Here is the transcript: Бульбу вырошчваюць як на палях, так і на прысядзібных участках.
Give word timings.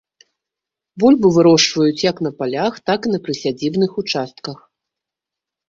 Бульбу 1.03 1.29
вырошчваюць 1.35 2.01
як 2.09 2.23
на 2.29 2.33
палях, 2.41 2.73
так 2.93 2.99
і 3.07 3.13
на 3.13 3.19
прысядзібных 3.29 3.91
участках. 4.05 4.57